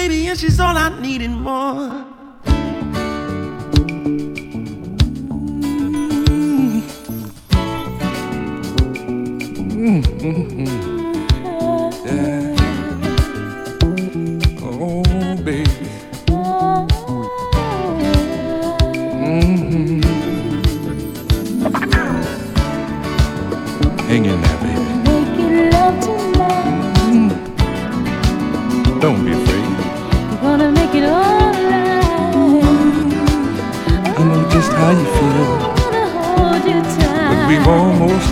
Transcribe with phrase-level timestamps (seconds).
[0.00, 2.06] baby, and she's all I need and more.
[9.80, 10.00] Mm-hmm.
[10.26, 10.89] mm-hmm.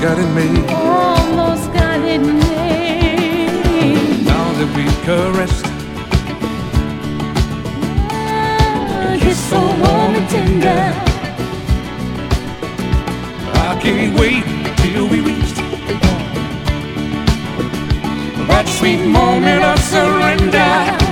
[0.01, 0.71] got it made.
[0.71, 3.51] Almost got it made.
[4.25, 5.67] Now that we caressed,
[8.13, 10.93] yeah, it's so warm and tender.
[13.55, 14.45] I can't wait
[14.79, 15.49] till we reach
[18.59, 21.08] that sweet moment of surrender.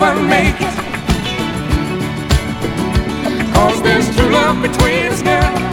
[0.00, 0.74] never make it.
[3.54, 5.63] Cause there's true love between us now.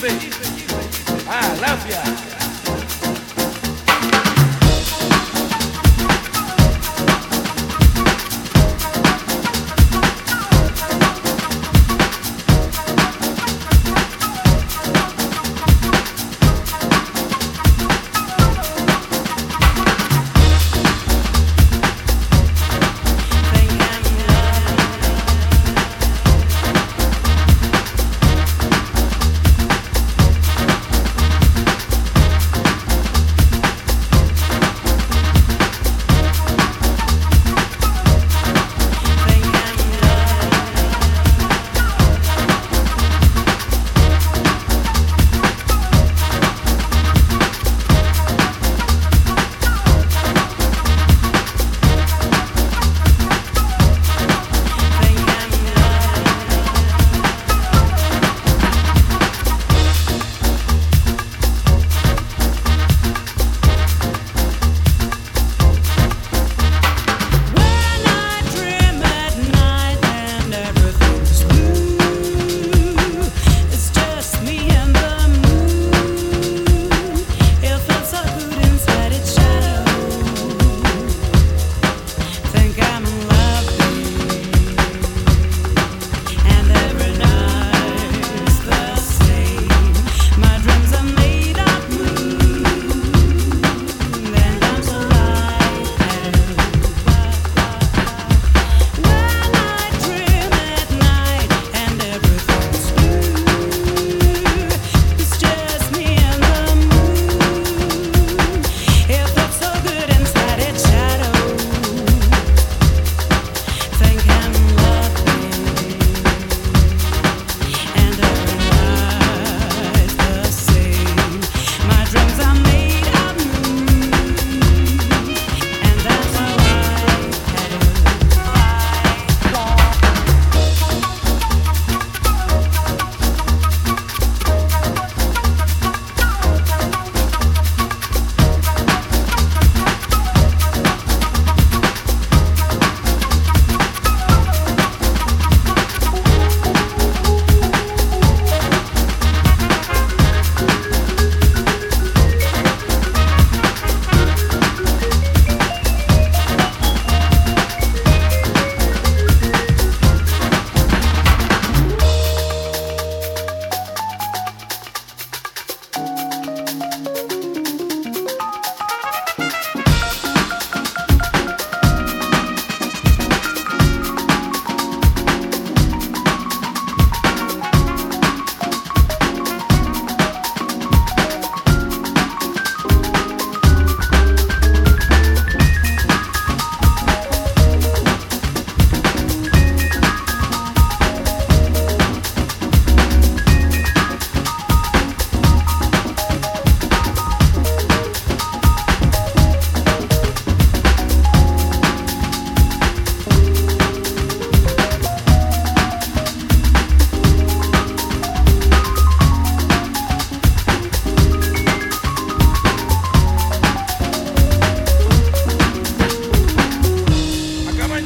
[0.00, 0.08] Yiffy.
[0.08, 0.39] I love ya.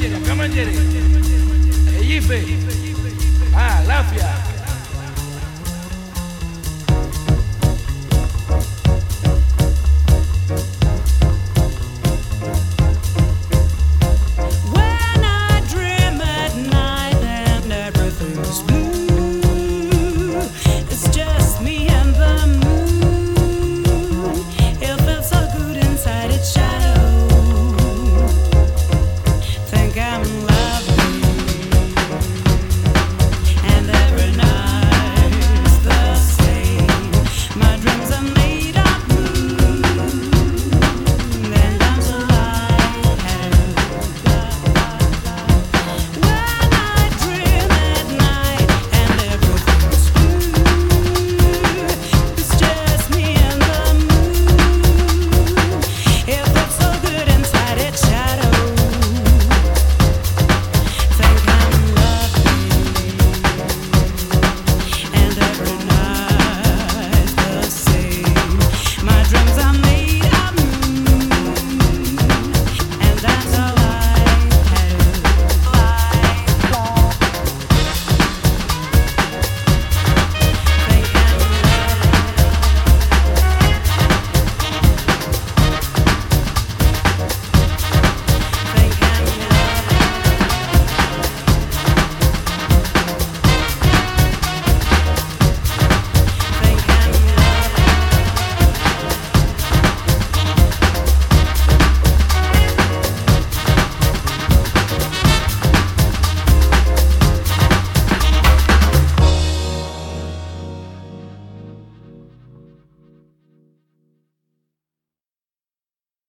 [0.04, 0.72] Kamanjere, Kamanjere,
[2.00, 2.44] Ejife,
[3.56, 4.53] Ah, Lafia.